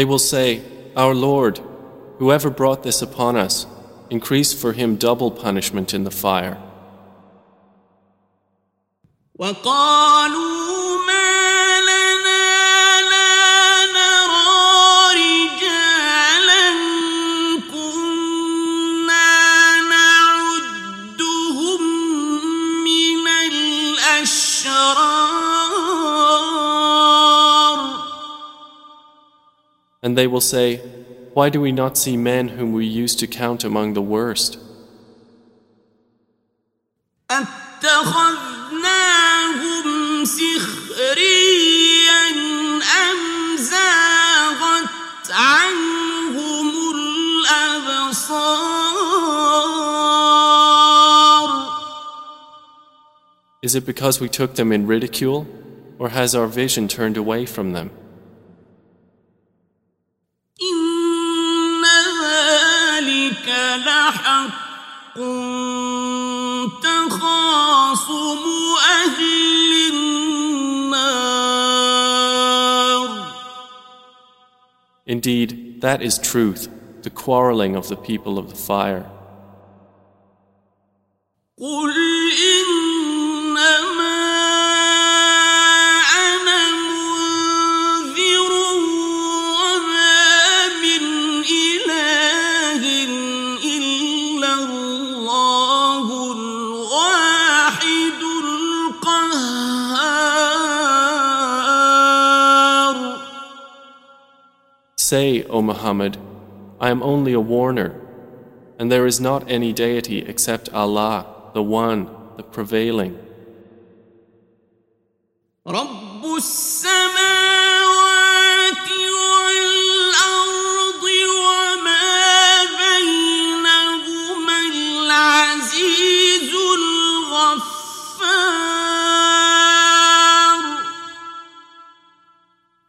They 0.00 0.06
will 0.06 0.18
say, 0.18 0.62
Our 0.96 1.14
Lord, 1.14 1.60
whoever 2.16 2.48
brought 2.48 2.82
this 2.82 3.02
upon 3.02 3.36
us, 3.36 3.66
increase 4.08 4.50
for 4.54 4.72
him 4.72 4.96
double 4.96 5.30
punishment 5.30 5.92
in 5.92 6.04
the 6.04 6.10
fire. 6.10 6.56
And 30.02 30.16
they 30.16 30.26
will 30.26 30.40
say, 30.40 30.76
Why 31.34 31.50
do 31.50 31.60
we 31.60 31.72
not 31.72 31.98
see 31.98 32.16
men 32.16 32.48
whom 32.48 32.72
we 32.72 32.86
used 32.86 33.18
to 33.20 33.26
count 33.26 33.64
among 33.64 33.92
the 33.94 34.02
worst? 34.02 34.58
Is 53.62 53.74
it 53.74 53.86
because 53.86 54.20
we 54.20 54.28
took 54.28 54.54
them 54.54 54.72
in 54.72 54.86
ridicule, 54.86 55.46
or 55.98 56.08
has 56.08 56.34
our 56.34 56.46
vision 56.46 56.88
turned 56.88 57.16
away 57.16 57.46
from 57.46 57.72
them? 57.72 57.90
لحق 63.69 64.65
تخاصم 66.83 68.43
أهل 69.05 69.71
النار 69.93 70.45
Indeed, 75.07 75.81
that 75.81 76.01
is 76.01 76.17
truth, 76.17 76.67
the 77.03 77.11
quarreling 77.11 77.75
of 77.75 77.89
the 77.89 77.95
people 77.95 78.39
of 78.39 78.49
the 78.49 78.55
fire. 78.55 79.05
Say, 105.10 105.42
O 105.46 105.60
Muhammad, 105.60 106.18
I 106.80 106.88
am 106.90 107.02
only 107.02 107.32
a 107.32 107.40
warner, 107.40 108.00
and 108.78 108.92
there 108.92 109.06
is 109.06 109.20
not 109.20 109.50
any 109.50 109.72
deity 109.72 110.20
except 110.20 110.72
Allah, 110.72 111.50
the 111.52 111.64
One, 111.64 112.08
the 112.36 112.44
Prevailing. 112.44 113.18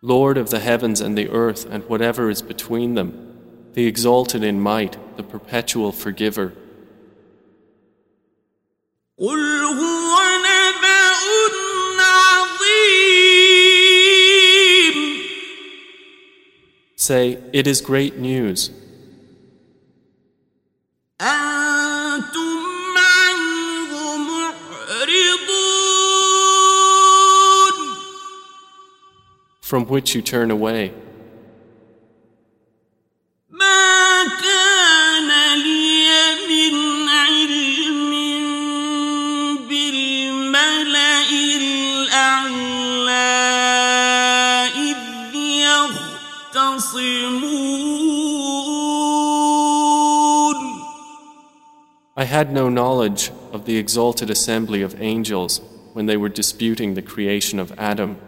Lord 0.03 0.35
of 0.37 0.49
the 0.49 0.59
heavens 0.59 0.99
and 0.99 1.15
the 1.15 1.29
earth 1.29 1.67
and 1.69 1.83
whatever 1.83 2.31
is 2.31 2.41
between 2.41 2.95
them, 2.95 3.37
the 3.73 3.85
exalted 3.85 4.43
in 4.43 4.59
might, 4.59 4.97
the 5.15 5.21
perpetual 5.21 5.91
forgiver. 5.91 6.53
Say, 16.95 17.37
it 17.53 17.67
is 17.67 17.81
great 17.81 18.17
news. 18.17 18.71
from 29.71 29.85
which 29.85 30.13
you 30.13 30.21
turn 30.21 30.51
away. 30.51 30.93
I 52.17 52.25
had 52.25 52.51
no 52.51 52.67
knowledge 52.67 53.31
of 53.53 53.63
the 53.63 53.77
exalted 53.77 54.29
assembly 54.29 54.81
of 54.81 55.01
angels 55.01 55.61
when 55.93 56.07
they 56.07 56.17
were 56.17 56.27
disputing 56.27 56.95
the 56.95 57.01
creation 57.01 57.57
of 57.57 57.71
Adam. 57.77 58.19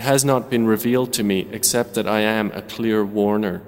has 0.00 0.24
not 0.24 0.50
been 0.50 0.66
revealed 0.66 1.12
to 1.12 1.22
me 1.22 1.46
except 1.52 1.94
that 1.94 2.08
I 2.08 2.20
am 2.20 2.50
a 2.52 2.62
clear 2.62 3.04
warner. 3.04 3.62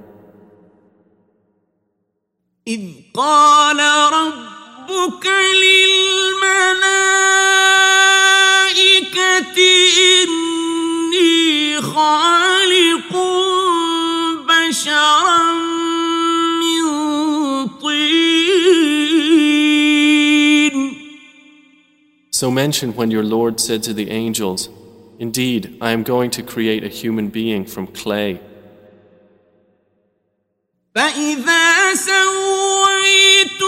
إذ 2.66 2.80
قال 3.14 3.78
ربك 4.12 5.26
للملائكة 5.62 6.38
إني 10.22 11.80
خالق 11.82 13.12
بشرا 14.48 15.52
من 16.60 16.82
طين 17.80 18.38
So 22.30 22.50
mention 22.50 22.94
when 22.94 23.10
your 23.10 23.24
Lord 23.24 23.58
said 23.60 23.82
to 23.84 23.92
the 23.94 24.10
angels, 24.10 24.68
Indeed, 25.18 25.76
I 25.80 25.90
am 25.90 26.02
going 26.04 26.30
to 26.30 26.42
create 26.42 26.84
a 26.84 26.88
human 26.88 27.28
being 27.28 27.64
from 27.64 27.86
clay. 27.88 28.40
فإذا 30.94 31.94
سويته 31.94 33.58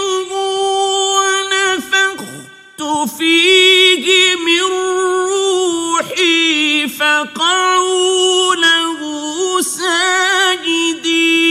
ونفخت 1.17 2.81
فيه 3.17 4.35
من 4.35 4.61
روحي 5.31 6.87
فقعوا 6.87 8.55
له 8.55 8.99
ساجدين 9.61 11.41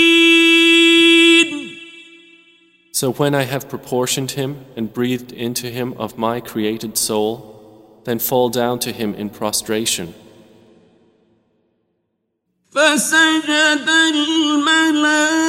So 2.93 3.13
when 3.13 3.35
I 3.35 3.45
have 3.45 3.69
proportioned 3.71 4.33
him 4.33 4.67
and 4.77 4.93
breathed 4.93 5.33
into 5.33 5.69
him 5.71 5.95
of 5.97 6.19
my 6.19 6.41
created 6.41 6.99
soul, 6.99 7.54
then 8.05 8.19
fall 8.19 8.49
down 8.49 8.79
to 8.81 8.93
him 8.93 9.15
in 9.15 9.31
prostration. 9.31 10.15
فسجد 12.71 13.89
الملائكة 14.15 15.41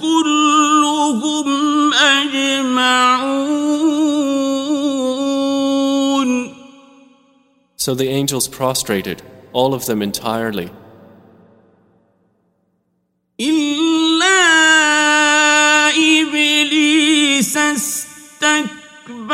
كلهم 0.00 1.48
أجمعون 1.94 3.46
So 7.76 7.94
the 7.94 8.08
angels 8.08 8.48
prostrated, 8.48 9.22
all 9.52 9.72
of 9.72 9.86
them 9.86 10.02
entirely, 10.02 10.70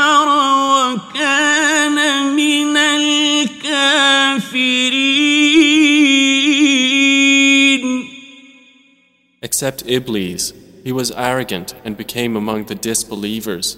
استكبر 0.07 0.29
وكان 0.95 1.97
من 2.37 2.77
الكافرين 2.77 3.23
except 9.43 9.83
Iblis. 9.87 10.53
He 10.85 10.93
was 10.93 11.11
arrogant 11.13 11.75
and 11.85 11.97
became 11.97 12.37
among 12.37 12.67
the 12.67 12.75
disbelievers. 12.75 13.77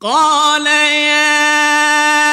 قال 0.00 0.66
يا 0.66 2.27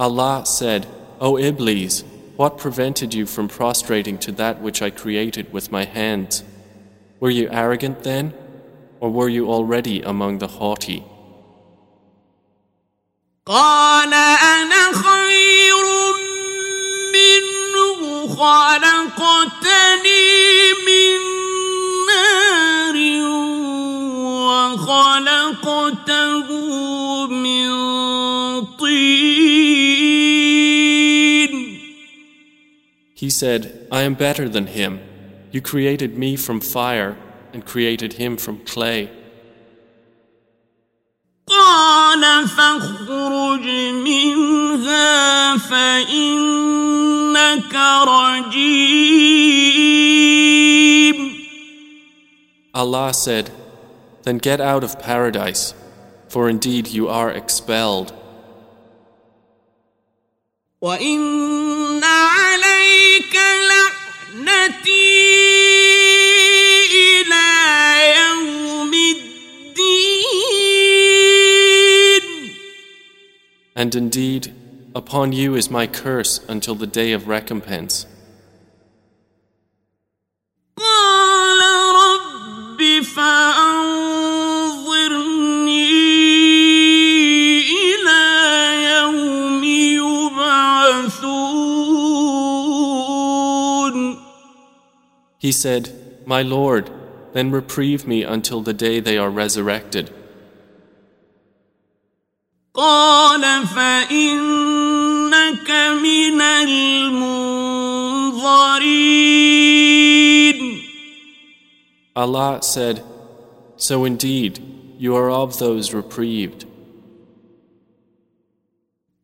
Allah 0.00 0.44
said, 0.44 0.86
O 1.20 1.38
Iblis, 1.38 2.04
what 2.36 2.58
prevented 2.58 3.14
you 3.14 3.24
from 3.24 3.48
prostrating 3.48 4.18
to 4.18 4.32
that 4.32 4.60
which 4.60 4.82
I 4.82 4.90
created 4.90 5.52
with 5.52 5.72
my 5.72 5.84
hands? 5.84 6.44
Were 7.18 7.30
you 7.30 7.48
arrogant 7.50 8.02
then, 8.02 8.34
or 9.00 9.10
were 9.10 9.28
you 9.28 9.50
already 9.50 10.02
among 10.02 10.38
the 10.38 10.48
haughty? 10.48 11.02
قال 13.46 14.12
أنا 14.14 14.92
خير 14.92 15.86
منه 17.14 18.28
خلقتني 18.36 19.92
من 20.86 21.18
نار 22.06 22.96
وخلقته 24.86 26.48
He 33.20 33.30
said, 33.30 33.88
I 33.90 34.02
am 34.02 34.14
better 34.14 34.48
than 34.48 34.66
him. 34.66 35.00
You 35.50 35.60
created 35.60 36.18
me 36.18 36.36
from 36.36 36.60
fire 36.60 37.16
and 37.52 37.64
created 37.64 38.14
him 38.14 38.36
from 38.36 38.58
clay. 38.64 39.10
قال 41.48 42.48
فاخرج 42.48 43.66
منها 44.04 45.56
فإنك 45.56 46.54
رجيم 48.08 49.36
Allah 52.74 53.14
said, 53.14 53.50
Then 54.24 54.36
get 54.36 54.60
out 54.60 54.84
of 54.84 55.00
paradise, 55.00 55.72
for 56.28 56.48
indeed 56.50 56.88
you 56.88 57.08
are 57.08 57.30
expelled. 57.30 58.12
وإن 60.82 61.49
And 73.81 73.95
indeed, 73.95 74.53
upon 74.93 75.33
you 75.33 75.55
is 75.55 75.71
my 75.71 75.87
curse 75.87 76.39
until 76.47 76.75
the 76.75 76.85
day 76.85 77.13
of 77.13 77.27
recompense. 77.27 78.05
He 95.39 95.51
said, 95.51 96.21
My 96.27 96.43
Lord, 96.43 96.91
then 97.33 97.49
reprieve 97.49 98.05
me 98.05 98.21
until 98.21 98.61
the 98.61 98.73
day 98.75 98.99
they 98.99 99.17
are 99.17 99.31
resurrected. 99.31 100.13
قال 102.74 103.66
فإنك 103.66 105.70
من 106.02 106.40
المنظرين 106.40 107.26
Allah 112.16 112.62
said, 112.62 113.02
So 113.76 114.04
indeed, 114.06 114.58
you 114.98 115.14
are 115.16 115.30
of 115.30 115.58
those 115.58 115.92
reprieved, 115.92 116.64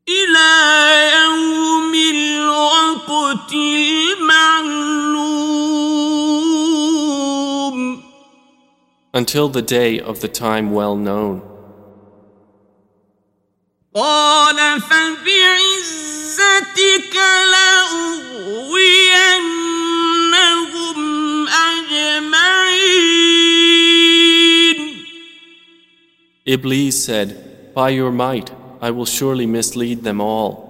إلى 0.09 1.11
يوم 1.15 1.95
الوقت 1.95 3.53
المعلوم 3.53 4.93
until 9.15 9.49
the 9.49 9.63
day 9.63 10.01
of 10.01 10.21
the 10.21 10.29
time 10.29 10.73
well 10.73 10.97
known. 10.97 11.41
قال 13.98 14.82
فبعزتك 14.82 15.96
لأغوينهم 17.52 18.68
أجمعين 21.48 22.78
Iblis 26.46 26.96
said, 27.06 27.30
By 27.74 27.90
your 27.90 28.12
might, 28.12 28.52
I 28.82 28.92
will 28.92 29.06
surely 29.06 29.48
mislead 29.48 30.04
them 30.04 30.22
all, 30.22 30.64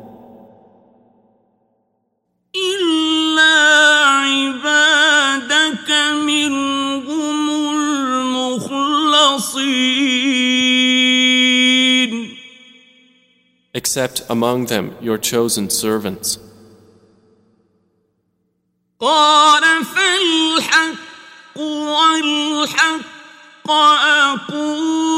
إلا 2.55 3.57
عبادك 4.23 5.91
منهم 6.25 7.49
المخلصين 8.15 9.37
except 13.76 14.22
among 14.28 14.66
them 14.66 14.94
your 15.00 15.18
chosen 15.18 15.70
servants. 15.70 16.38
قال 19.00 19.84
فالحق 19.84 20.98
والحق 21.58 23.02
أقول 23.70 25.12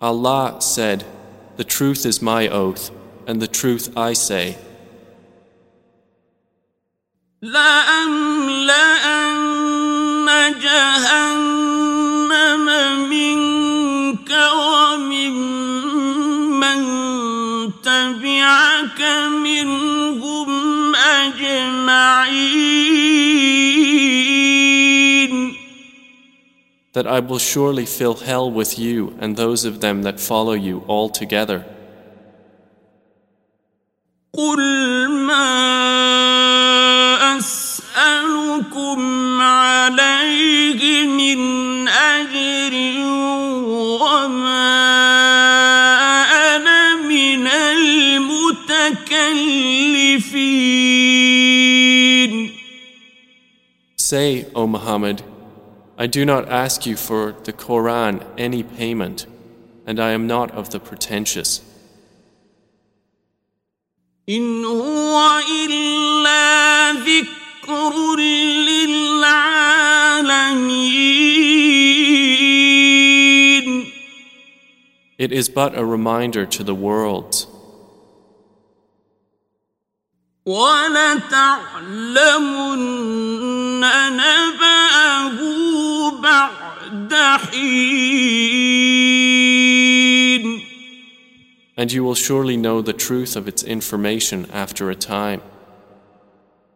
Allah 0.00 0.60
said, 0.60 1.04
The 1.56 1.64
truth 1.64 2.06
is 2.06 2.22
my 2.22 2.46
oath, 2.48 2.92
and 3.26 3.42
the 3.42 3.48
truth 3.48 3.90
I 3.96 4.12
say. 4.12 4.56
لأملأن 7.42 8.68
جهنم 10.60 11.51
That 26.94 27.06
I 27.06 27.20
will 27.20 27.38
surely 27.38 27.86
fill 27.86 28.14
hell 28.14 28.50
with 28.50 28.78
you 28.78 29.14
and 29.20 29.36
those 29.36 29.64
of 29.64 29.80
them 29.80 30.02
that 30.02 30.18
follow 30.18 30.54
you 30.54 30.82
all 30.88 31.08
together. 31.10 31.64
قل 34.34 34.60
ما 35.26 35.48
أسألكم 37.38 39.00
عليه 39.40 41.06
من 41.06 41.38
أجر 41.88 42.74
وما 44.02 44.78
أنا 46.56 46.96
من 47.08 47.46
المتكلفين 51.58 52.58
Say, 53.96 54.46
O 54.54 54.66
Muhammad, 54.66 55.22
I 55.98 56.06
do 56.06 56.24
not 56.24 56.48
ask 56.48 56.86
you 56.86 56.96
for 56.96 57.34
the 57.42 57.52
Koran 57.52 58.24
any 58.36 58.62
payment, 58.62 59.26
and 59.84 59.98
I 59.98 60.10
am 60.10 60.26
not 60.28 60.50
of 60.52 60.70
the 60.70 60.78
pretentious. 60.78 61.60
إن 64.28 64.64
هو 64.64 65.40
إلا 65.50 66.92
ذكر 66.92 68.16
للعالمين 68.68 69.48
It 75.18 75.32
is 75.32 75.48
but 75.48 75.76
a 75.76 75.84
reminder 75.84 76.46
to 76.46 76.62
the 76.62 76.74
worlds, 76.74 77.46
ولتعلمن 80.46 81.80
نبأه 83.80 84.88
بعد 85.28 85.38
حين 85.38 85.71
and 91.75 91.91
you 91.91 92.03
will 92.03 92.15
surely 92.15 92.57
know 92.57 92.81
the 92.81 92.93
truth 92.93 93.35
of 93.35 93.47
its 93.47 93.63
information 93.63 94.49
after 94.51 94.89
a 94.89 94.95
time. 94.95 95.41